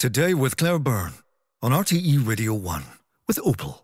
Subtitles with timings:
[0.00, 1.12] Today with Claire Byrne
[1.60, 2.84] on RTE Radio 1
[3.28, 3.80] with Opel.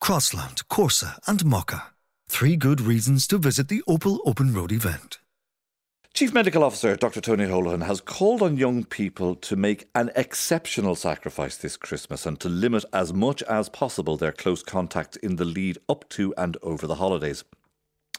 [0.00, 1.82] Crossland, Corsa, and Mokka.
[2.28, 5.20] Three good reasons to visit the Opel Open Road event.
[6.14, 7.20] Chief Medical Officer Dr.
[7.20, 12.40] Tony Holohan has called on young people to make an exceptional sacrifice this Christmas and
[12.40, 16.56] to limit as much as possible their close contact in the lead up to and
[16.64, 17.44] over the holidays.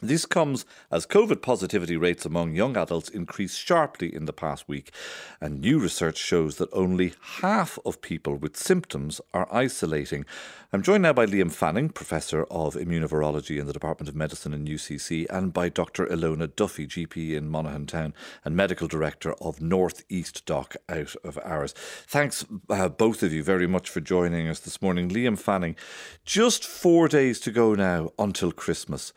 [0.03, 4.91] This comes as COVID positivity rates among young adults increased sharply in the past week,
[5.39, 10.25] and new research shows that only half of people with symptoms are isolating.
[10.73, 14.65] I'm joined now by Liam Fanning, Professor of Immunovirology in the Department of Medicine in
[14.65, 16.05] UCC, and by Dr.
[16.05, 18.13] Illona Duffy, GP in Monaghan Town
[18.43, 21.71] and Medical Director of North East Doc out of hours.
[22.07, 25.07] Thanks, uh, both of you, very much for joining us this morning.
[25.07, 25.77] Liam Fanning,
[26.25, 29.13] just four days to go now until Christmas.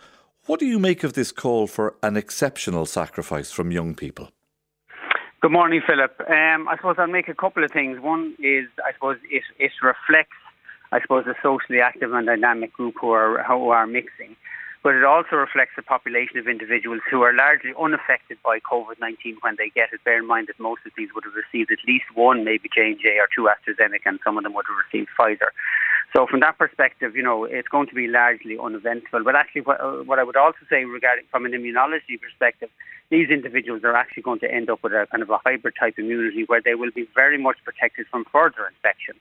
[0.47, 4.31] What do you make of this call for an exceptional sacrifice from young people?
[5.41, 6.21] Good morning, Philip.
[6.21, 7.99] Um, I suppose I'll make a couple of things.
[8.01, 10.37] One is, I suppose, it, it reflects,
[10.93, 14.37] I suppose, a socially active and dynamic group who are who are mixing
[14.87, 19.57] but it also reflects a population of individuals who are largely unaffected by COVID-19 when
[19.59, 19.99] they get it.
[20.05, 23.19] Bear in mind that most of these would have received at least one, maybe J&J
[23.19, 25.51] or two AstraZeneca, and some of them would have received Pfizer.
[26.15, 29.25] So from that perspective, you know, it's going to be largely uneventful.
[29.25, 32.71] But actually, what, uh, what I would also say regarding from an immunology perspective,
[33.11, 35.99] these individuals are actually going to end up with a kind of a hybrid type
[35.99, 39.17] immunity where they will be very much protected from further infection.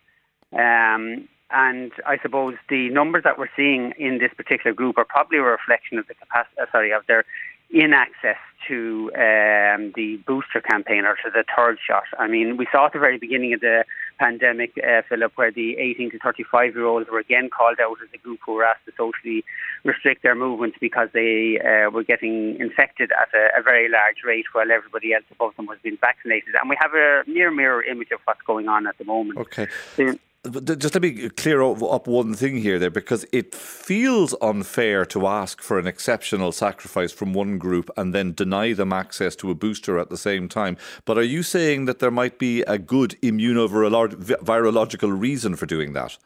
[0.53, 5.37] Um, and I suppose the numbers that we're seeing in this particular group are probably
[5.37, 7.25] a reflection of the capacity, uh, sorry, of their
[7.71, 12.03] in access to um, the booster campaign or to the third shot.
[12.17, 13.85] I mean, we saw at the very beginning of the
[14.19, 18.09] pandemic, uh, Philip, where the 18 to 35 year olds were again called out as
[18.13, 19.43] a group who were asked to socially
[19.83, 24.45] restrict their movements because they uh, were getting infected at a, a, very large rate
[24.53, 26.55] while everybody else above them was being vaccinated.
[26.59, 29.39] And we have a near mirror image of what's going on at the moment.
[29.39, 29.67] Okay.
[29.95, 35.27] So, just let me clear up one thing here there because it feels unfair to
[35.27, 39.55] ask for an exceptional sacrifice from one group and then deny them access to a
[39.55, 40.77] booster at the same time.
[41.05, 46.17] But are you saying that there might be a good immunovirological reason for doing that?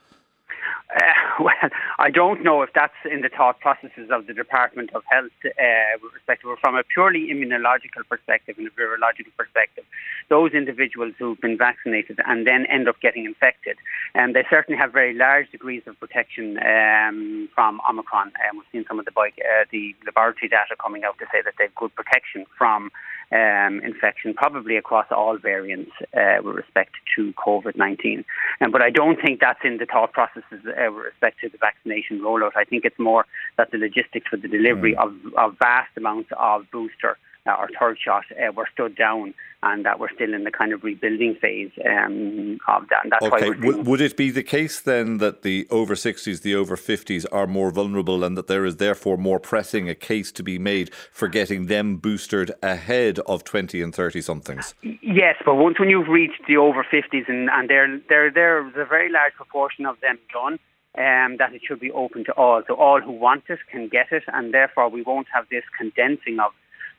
[0.96, 1.00] Uh,
[1.40, 1.70] well,
[2.00, 6.08] I don't know if that's in the thought processes of the Department of Health uh,
[6.14, 9.84] respect to from a purely immunological perspective and a virological perspective.
[10.30, 13.78] Those individuals who've been vaccinated and then end up getting infected,
[14.16, 18.32] and um, they certainly have very large degrees of protection um, from Omicron.
[18.42, 21.42] And um, we've seen some of the, uh, the laboratory data coming out to say
[21.44, 22.92] that they've good protection from
[23.32, 28.26] um, infection, probably across all variants uh, with respect to COVID 19.
[28.62, 31.58] Um, but I don't think that's in the thought processes uh, with respect to the
[31.58, 32.52] vaccination rollout.
[32.56, 33.26] I think it's more
[33.58, 35.06] that the logistics for the delivery mm.
[35.06, 39.86] of, of vast amounts of booster uh, or third shot uh, were stood down and
[39.86, 43.04] that we're still in the kind of rebuilding phase um, of that.
[43.04, 43.50] And that's okay.
[43.50, 47.26] why would, would it be the case then that the over 60s, the over 50s
[47.32, 50.94] are more vulnerable and that there is therefore more pressing a case to be made
[51.12, 54.76] for getting them boosted ahead of 20 and 30 somethings?
[55.02, 58.86] Yes, but once when you've reached the over 50s and, and there, there, there's a
[58.86, 60.58] very large proportion of them done,
[60.98, 62.64] um, that it should be open to all.
[62.68, 66.40] So all who want it can get it, and therefore we won't have this condensing
[66.40, 66.52] of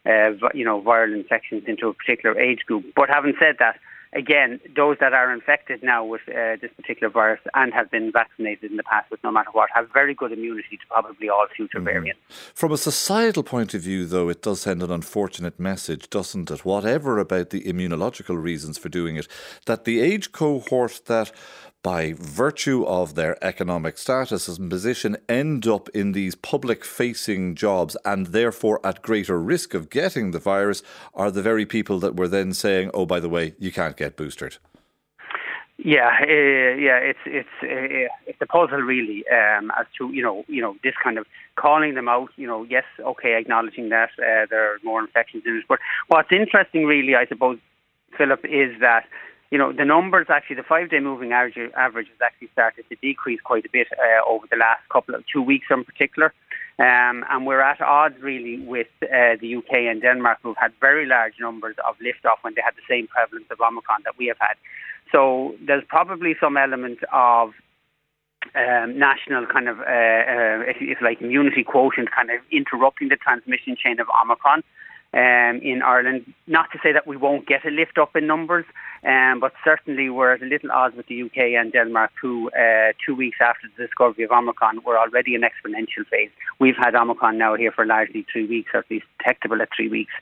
[0.06, 2.84] you know, viral infections into a particular age group.
[2.94, 3.77] But having said that,
[4.12, 8.71] again, those that are infected now with uh, this particular virus and have been vaccinated
[8.71, 11.78] in the past with no matter what have very good immunity to probably all future
[11.78, 11.84] mm-hmm.
[11.84, 12.21] variants.
[12.55, 16.65] From a societal point of view, though, it does send an unfortunate message, doesn't it?
[16.65, 19.28] Whatever about the immunological reasons for doing it,
[19.66, 21.33] that the age cohort that
[21.82, 27.96] by virtue of their economic status and position, end up in these public facing jobs
[28.04, 30.82] and therefore at greater risk of getting the virus
[31.14, 34.16] are the very people that were then saying, oh, by the way, you can't get
[34.16, 34.58] boosted.
[35.82, 40.44] Yeah, uh, yeah, it's it's uh, it's a puzzle really um, as to you know
[40.47, 41.24] you know this kind of
[41.56, 42.28] calling them out.
[42.36, 45.64] You know, yes, okay, acknowledging that uh, there are more infections in it.
[45.66, 47.58] But what's interesting, really, I suppose,
[48.18, 49.06] Philip, is that
[49.50, 52.97] you know, the numbers actually, the five day moving average, average has actually started to
[52.97, 56.33] decrease quite a bit uh, over the last couple of two weeks in particular.
[56.78, 61.04] Um, and we're at odds really with uh, the UK and Denmark, who've had very
[61.04, 64.27] large numbers of lift off when they had the same prevalence of Omicron that we
[64.27, 64.54] have had.
[65.13, 67.53] So there's probably some element of
[68.54, 73.16] um, national kind of, uh, uh, if, if like immunity quotient kind of interrupting the
[73.16, 74.63] transmission chain of Omicron
[75.12, 76.33] um, in Ireland.
[76.47, 78.65] Not to say that we won't get a lift up in numbers,
[79.04, 82.92] um, but certainly we're at a little odds with the UK and Denmark, who uh,
[83.04, 86.30] two weeks after the discovery of Omicron were already in exponential phase.
[86.59, 89.89] We've had Omicron now here for largely three weeks, or at least detectable at three
[89.89, 90.12] weeks,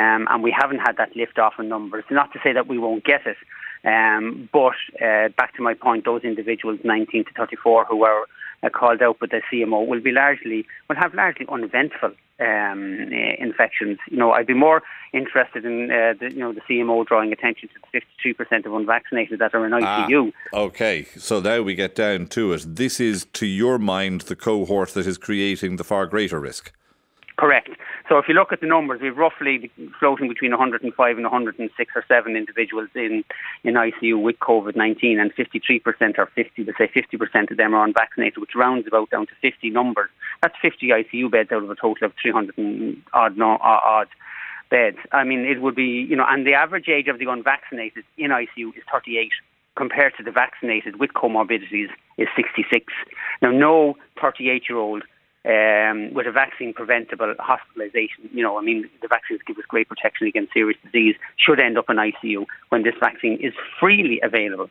[0.00, 2.04] um, and we haven't had that lift off in numbers.
[2.10, 3.36] Not to say that we won't get it.
[3.84, 8.26] Um, but uh, back to my point, those individuals 19 to 34 who are
[8.62, 13.98] uh, called out by the CMO will be largely will have largely uneventful um, infections.
[14.10, 14.82] You know, I'd be more
[15.12, 19.38] interested in uh, the, you know the CMO drawing attention to the 52% of unvaccinated
[19.38, 20.32] that are in ICU.
[20.52, 22.76] Ah, okay, so now we get down to it.
[22.76, 26.72] This is, to your mind, the cohort that is creating the far greater risk.
[27.36, 27.70] Correct.
[28.08, 32.04] So if you look at the numbers, we've roughly floating between 105 and 106 or
[32.06, 33.24] 7 individuals in,
[33.64, 38.38] in ICU with COVID-19 and 53% or 50, to say 50% of them are unvaccinated,
[38.38, 40.08] which rounds about down to 50 numbers.
[40.40, 44.08] That's 50 ICU beds out of a total of 300 and odd, no, uh, odd
[44.70, 44.98] beds.
[45.10, 48.30] I mean, it would be, you know, and the average age of the unvaccinated in
[48.30, 49.30] ICU is 38
[49.76, 51.88] compared to the vaccinated with comorbidities
[52.18, 52.92] is 66.
[53.42, 55.02] Now, no 38 year old
[55.46, 58.28] um, with a vaccine preventable hospitalisation.
[58.32, 61.78] You know, I mean, the vaccines give us great protection against serious disease, should end
[61.78, 64.68] up in ICU when this vaccine is freely available.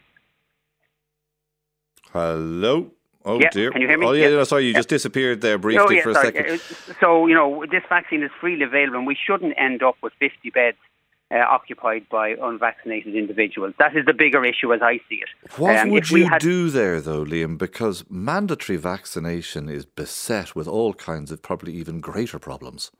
[2.11, 2.91] Hello?
[3.27, 3.71] Oh yeah, dear!
[3.71, 4.05] Can you hear me?
[4.05, 6.31] Oh yeah, no, sorry, you just disappeared there briefly oh, yeah, for a sorry.
[6.31, 6.61] second.
[6.99, 10.51] So you know, this vaccine is freely available, and we shouldn't end up with 50
[10.51, 10.77] beds
[11.31, 13.73] uh, occupied by unvaccinated individuals.
[13.79, 15.29] That is the bigger issue as I see it.
[15.57, 16.41] What um, would you had...
[16.41, 17.57] do there, though, Liam?
[17.57, 22.91] Because mandatory vaccination is beset with all kinds of probably even greater problems.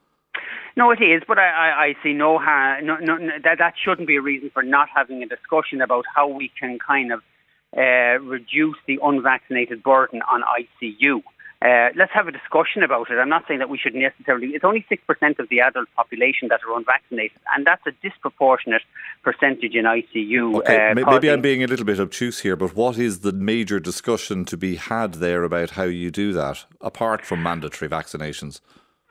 [0.77, 2.85] No, it is, but I, I, I see no harm.
[2.85, 6.27] No, no, that that shouldn't be a reason for not having a discussion about how
[6.27, 7.21] we can kind of
[7.77, 11.21] uh, reduce the unvaccinated burden on ICU.
[11.61, 13.15] Uh, let's have a discussion about it.
[13.15, 14.47] I'm not saying that we should necessarily.
[14.49, 18.81] It's only six percent of the adult population that are unvaccinated, and that's a disproportionate
[19.23, 20.57] percentage in ICU.
[20.57, 23.79] Okay, uh, maybe I'm being a little bit obtuse here, but what is the major
[23.79, 28.59] discussion to be had there about how you do that, apart from mandatory vaccinations?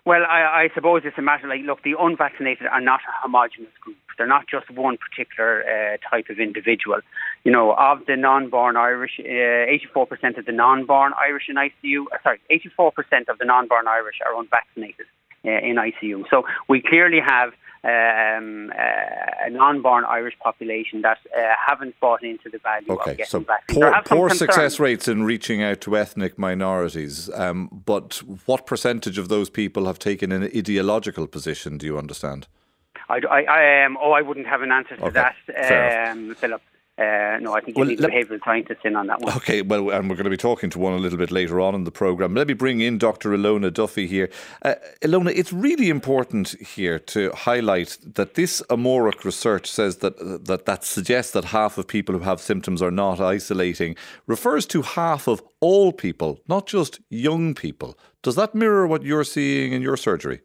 [0.06, 3.72] Well, I, I suppose it's a matter like, look, the unvaccinated are not a homogenous
[3.80, 3.96] group.
[4.18, 7.00] They're not just one particular uh, type of individual.
[7.42, 12.18] You know, of the non-born Irish, uh, 84% of the non-born Irish in ICU, uh,
[12.22, 15.06] sorry, 84% of the non-born Irish are unvaccinated
[15.44, 16.24] uh, in ICU.
[16.30, 17.52] So we clearly have
[17.84, 23.16] um, uh, a non-born Irish population that uh, haven't bought into the value okay, of
[23.18, 23.84] getting so vaccines.
[23.84, 27.28] Poor, poor success rates in reaching out to ethnic minorities.
[27.34, 31.76] Um, but what percentage of those people have taken an ideological position?
[31.76, 32.46] Do you understand?
[33.08, 36.62] I, I, I um, oh, I wouldn't have an answer to okay, that, um, Philip.
[36.96, 39.36] Uh, no, I think you well, need let, behavioural scientists in on that one.
[39.36, 41.74] Okay, well, and we're going to be talking to one a little bit later on
[41.74, 42.34] in the programme.
[42.34, 43.30] Let me bring in Dr.
[43.30, 44.30] Illona Duffy here.
[44.62, 50.66] Uh, Illona, it's really important here to highlight that this Amárach research says that, that
[50.66, 53.96] that suggests that half of people who have symptoms are not isolating,
[54.28, 57.98] refers to half of all people, not just young people.
[58.22, 60.42] Does that mirror what you're seeing in your surgery?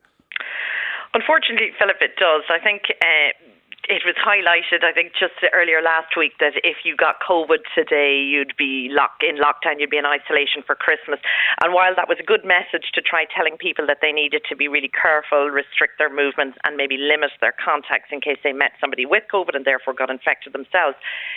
[1.13, 2.43] Unfortunately, Philip, it does.
[2.49, 3.48] I think uh,
[3.89, 8.21] it was highlighted, I think, just earlier last week that if you got COVID today,
[8.21, 11.17] you'd be locked in lockdown, you'd be in isolation for Christmas.
[11.65, 14.55] And while that was a good message to try telling people that they needed to
[14.55, 18.77] be really careful, restrict their movements, and maybe limit their contacts in case they met
[18.77, 20.93] somebody with COVID and therefore got infected themselves,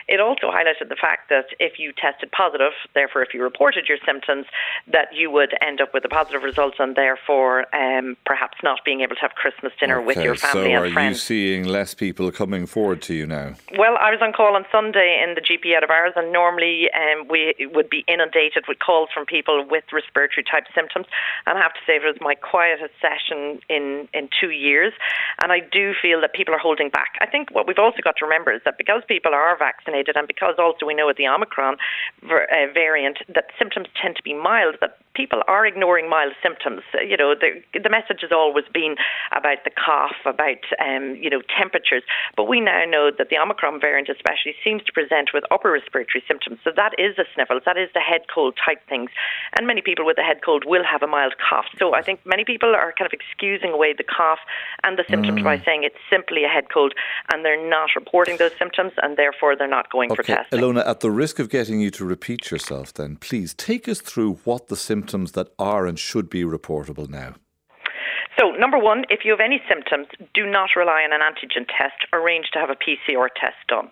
[0.06, 3.98] it also highlighted the fact that if you tested positive, therefore if you reported your
[4.05, 4.44] symptoms,
[4.93, 9.00] that you would end up with a positive result and therefore um, perhaps not being
[9.00, 11.22] able to have Christmas dinner okay, with your family so and friends.
[11.22, 13.55] So are you seeing less people coming forward to you now?
[13.79, 16.91] Well, I was on call on Sunday in the GP out of hours, and normally
[16.91, 21.06] um, we would be inundated with calls from people with respiratory type symptoms.
[21.46, 24.93] And I have to say, it was my quietest session in, in two years.
[25.41, 27.15] And I do feel that people are holding back.
[27.20, 30.27] I think what we've also got to remember is that because people are vaccinated, and
[30.27, 31.77] because also we know with the Omicron
[32.27, 36.82] uh, variant that symptoms tend to be mild, that people are ignoring mild symptoms.
[37.06, 38.96] You know, the, the message has always been
[39.31, 42.03] about the cough, about um, you know temperatures,
[42.36, 46.22] but we now know that the Omicron variant, especially, seems to present with upper respiratory
[46.27, 46.58] symptoms.
[46.65, 49.10] So that is the sniffles, that is the head cold type things,
[49.56, 51.67] and many people with a head cold will have a mild cough.
[51.79, 54.41] So I think many people are kind of excusing away the cough
[54.84, 55.44] and the symptoms mm.
[55.44, 56.94] by saying it's simply a head cold,
[57.32, 60.17] and they're not reporting those symptoms, and therefore they're not going okay.
[60.17, 60.60] for testing.
[60.60, 64.34] Illona, at the risk of getting you to repeat yourself, then please take us through
[64.44, 67.34] what the symptoms symptoms that are and should be reportable now?
[68.39, 72.06] So, number one, if you have any symptoms, do not rely on an antigen test.
[72.12, 73.91] Arrange to have a PCR test done.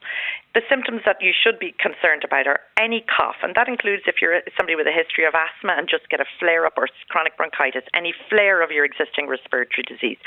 [0.53, 4.19] The symptoms that you should be concerned about are any cough, and that includes if
[4.19, 7.37] you're somebody with a history of asthma and just get a flare up or chronic
[7.37, 10.19] bronchitis, any flare of your existing respiratory disease.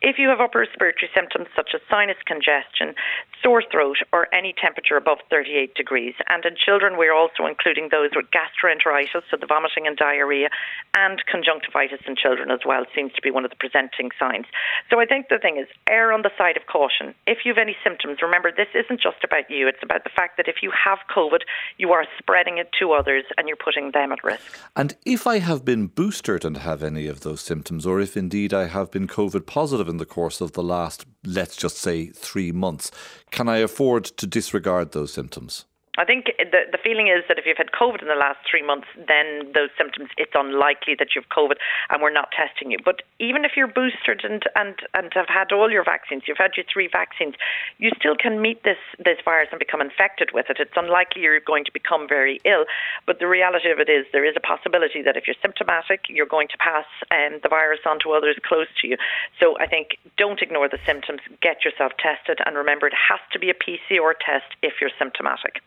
[0.00, 2.96] If you have upper respiratory symptoms such as sinus congestion,
[3.44, 8.16] sore throat, or any temperature above 38 degrees, and in children, we're also including those
[8.16, 10.48] with gastroenteritis, so the vomiting and diarrhea,
[10.96, 14.46] and conjunctivitis in children as well seems to be one of the presenting signs.
[14.88, 17.12] So I think the thing is, err on the side of caution.
[17.26, 20.36] If you have any symptoms, remember this isn't just about you It's about the fact
[20.36, 21.40] that if you have COVID,
[21.78, 24.58] you are spreading it to others and you're putting them at risk.
[24.74, 28.54] And if I have been boosted and have any of those symptoms, or if indeed
[28.54, 32.52] I have been COVID positive in the course of the last, let's just say, three
[32.52, 32.90] months,
[33.30, 35.64] can I afford to disregard those symptoms?
[35.96, 38.62] I think the the feeling is that if you've had COVID in the last three
[38.62, 41.56] months, then those symptoms, it's unlikely that you've COVID
[41.90, 42.78] and we're not testing you.
[42.84, 46.52] But even if you're boosted and, and, and have had all your vaccines, you've had
[46.56, 47.34] your three vaccines,
[47.78, 50.58] you still can meet this, this virus and become infected with it.
[50.60, 52.64] It's unlikely you're going to become very ill.
[53.06, 56.26] But the reality of it is there is a possibility that if you're symptomatic, you're
[56.26, 58.96] going to pass um, the virus on to others close to you.
[59.40, 63.38] So I think don't ignore the symptoms, get yourself tested, and remember it has to
[63.38, 65.60] be a PCR test if you're symptomatic.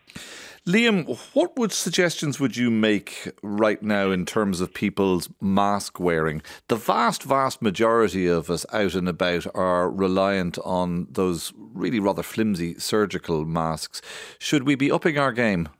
[0.66, 6.42] Liam, what would suggestions would you make right now in terms of people's mask wearing?
[6.68, 12.22] The vast, vast majority of us out and about are reliant on those really rather
[12.22, 14.02] flimsy surgical masks.
[14.38, 15.70] Should we be upping our game?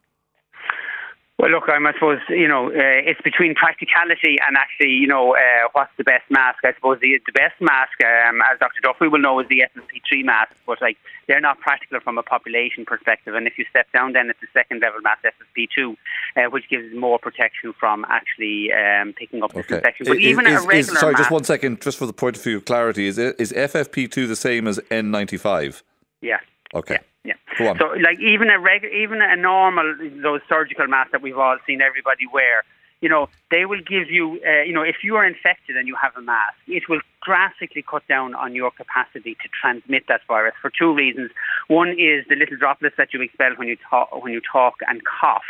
[1.41, 5.69] Well, look, I suppose you know uh, it's between practicality and actually, you know, uh,
[5.73, 6.59] what's the best mask?
[6.65, 8.83] I suppose the the best mask, um, as Dr.
[8.83, 12.85] Duffy will know, is the FFP3 mask, but like they're not practical from a population
[12.85, 13.35] perspective.
[13.35, 15.97] And if you step down, then it's the second level mask, FFP2,
[16.37, 19.77] uh, which gives more protection from actually um, picking up this okay.
[19.77, 20.07] infection.
[20.09, 22.13] But is, even is, a regular is, sorry, mask, just one second, just for the
[22.13, 25.83] point of view of clarity, is is FFP2 the same as N95?
[26.21, 26.37] Yeah.
[26.75, 26.97] Okay.
[26.97, 27.01] Yeah.
[27.25, 27.35] Yeah.
[27.79, 31.83] So, like even a reg- even a normal those surgical masks that we've all seen
[31.83, 32.65] everybody wear,
[33.00, 35.97] you know, they will give you, uh, you know, if you are infected and you
[36.00, 40.55] have a mask, it will drastically cut down on your capacity to transmit that virus
[40.61, 41.31] for two reasons.
[41.69, 45.03] One is the little droplets that you expel when you talk when you talk and
[45.05, 45.43] cough.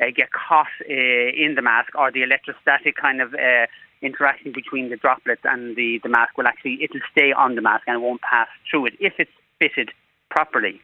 [0.00, 3.66] Uh, get caught uh, in the mask, or the electrostatic kind of uh,
[4.00, 7.82] interaction between the droplets and the, the mask will actually it'll stay on the mask
[7.88, 9.90] and it won't pass through it if it's fitted
[10.30, 10.80] properly.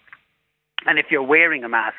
[0.87, 1.97] And if you're wearing a mask,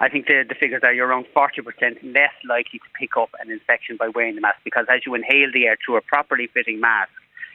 [0.00, 3.50] I think the, the figures are you're around 40% less likely to pick up an
[3.50, 6.80] infection by wearing the mask because as you inhale the air through a properly fitting
[6.80, 7.10] mask,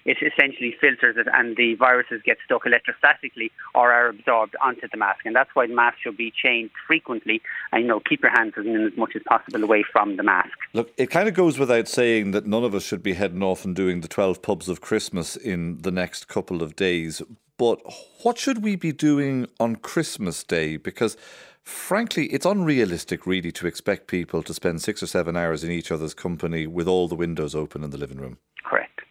[0.05, 4.97] it essentially filters it and the viruses get stuck electrostatically or are absorbed onto the
[4.97, 5.25] mask.
[5.25, 8.53] And that's why the mask should be changed frequently and, you know, keep your hands
[8.57, 10.57] as, as much as possible away from the mask.
[10.73, 13.65] Look, it kind of goes without saying that none of us should be heading off
[13.65, 17.21] and doing the 12 pubs of Christmas in the next couple of days.
[17.59, 17.81] But
[18.23, 20.77] what should we be doing on Christmas Day?
[20.77, 21.17] Because
[21.61, 25.91] frankly, it's unrealistic, really, to expect people to spend six or seven hours in each
[25.91, 28.37] other's company with all the windows open in the living room.
[28.63, 29.01] Correct.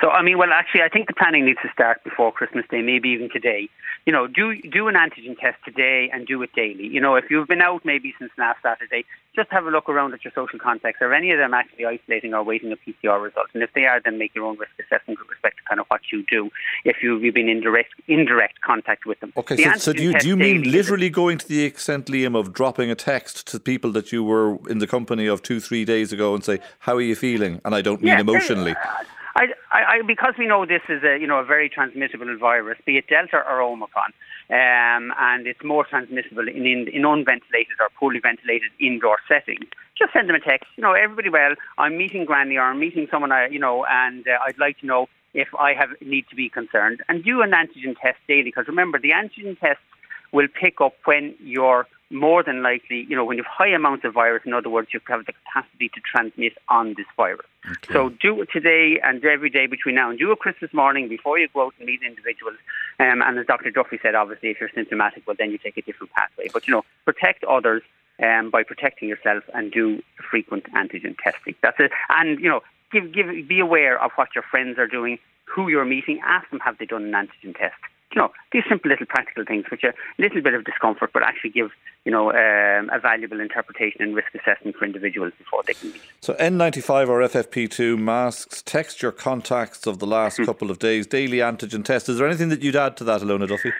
[0.00, 2.82] So, I mean, well, actually, I think the planning needs to start before Christmas Day,
[2.82, 3.68] maybe even today.
[4.06, 6.86] You know, do do an antigen test today and do it daily.
[6.86, 10.14] You know, if you've been out maybe since last Saturday, just have a look around
[10.14, 11.02] at your social contacts.
[11.02, 13.48] Are any of them actually isolating or waiting a PCR result?
[13.54, 15.86] And if they are, then make your own risk assessment with respect to kind of
[15.88, 16.48] what you do
[16.84, 19.32] if you've been in direct indirect contact with them.
[19.36, 22.52] Okay, so, so do you do you mean literally going to the extent, Liam, of
[22.52, 26.12] dropping a text to people that you were in the company of two, three days
[26.12, 28.72] ago and say, "How are you feeling?" And I don't mean yeah, emotionally.
[28.72, 29.04] Uh,
[29.38, 32.96] I, I, because we know this is a you know a very transmissible virus, be
[32.96, 34.12] it Delta or Omicron,
[34.50, 39.66] um, and it's more transmissible in, in, in unventilated or poorly ventilated indoor settings.
[39.96, 40.66] Just send them a text.
[40.76, 41.54] You know, everybody well.
[41.78, 44.86] I'm meeting Granny or I'm meeting someone I you know, and uh, I'd like to
[44.86, 47.02] know if I have need to be concerned.
[47.08, 49.84] And do an antigen test daily because remember the antigen tests
[50.32, 54.04] will pick up when you're more than likely, you know, when you have high amounts
[54.04, 57.46] of virus, in other words, you have the capacity to transmit on this virus.
[57.70, 57.92] Okay.
[57.92, 61.38] So do it today and every day between now and do it Christmas morning before
[61.38, 62.56] you go out and meet individuals.
[62.98, 63.70] Um, and as Dr.
[63.70, 66.48] Duffy said, obviously, if you're symptomatic, well, then you take a different pathway.
[66.52, 67.82] But, you know, protect others
[68.22, 71.54] um, by protecting yourself and do frequent antigen testing.
[71.62, 71.92] That's it.
[72.08, 72.60] And, you know,
[72.92, 76.20] give, give, be aware of what your friends are doing, who you're meeting.
[76.24, 77.74] Ask them, have they done an antigen test?
[78.14, 81.22] You know, these simple little practical things, which are a little bit of discomfort, but
[81.22, 81.70] actually give,
[82.04, 86.00] you know, um, a valuable interpretation and risk assessment for individuals before they can meet.
[86.20, 90.44] So N95 or FFP2 masks, texture contacts of the last hmm.
[90.44, 92.08] couple of days, daily antigen test.
[92.08, 93.72] Is there anything that you'd add to that, Illona Duffy?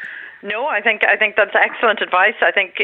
[0.43, 2.39] No, I think I think that's excellent advice.
[2.41, 2.79] I think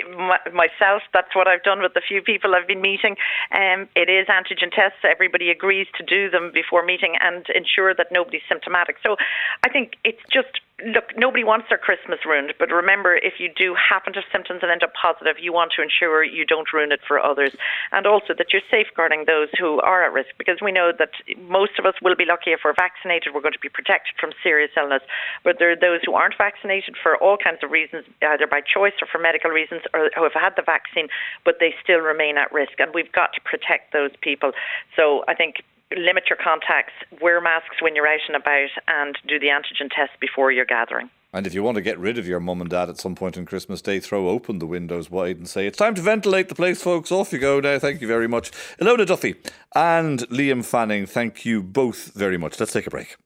[0.52, 3.16] myself, that's what I've done with the few people I've been meeting.
[3.54, 4.98] Um, it is antigen tests.
[5.08, 8.96] Everybody agrees to do them before meeting and ensure that nobody's symptomatic.
[9.04, 9.16] So
[9.62, 13.76] I think it's just look, nobody wants their Christmas ruined, but remember, if you do
[13.78, 16.90] happen to have symptoms and end up positive, you want to ensure you don't ruin
[16.90, 17.54] it for others,
[17.92, 21.14] and also that you're safeguarding those who are at risk, because we know that
[21.46, 24.32] most of us will be lucky if we're vaccinated, we're going to be protected from
[24.42, 25.02] serious illness,
[25.44, 28.98] but there are those who aren't vaccinated for all kinds of reasons, either by choice
[29.00, 31.06] or for medical reasons, or who have had the vaccine,
[31.44, 34.50] but they still remain at risk, and we've got to protect those people.
[34.96, 35.62] So I think
[35.96, 40.12] limit your contacts, wear masks when you're out and about, and do the antigen test
[40.20, 41.10] before you're gathering.
[41.32, 43.36] And if you want to get rid of your mum and dad at some point
[43.36, 46.54] on Christmas Day, throw open the windows wide and say, It's time to ventilate the
[46.54, 47.10] place, folks.
[47.10, 47.80] Off you go now.
[47.80, 48.52] Thank you very much.
[48.80, 49.34] Illona Duffy
[49.74, 52.60] and Liam Fanning, thank you both very much.
[52.60, 53.16] Let's take a break.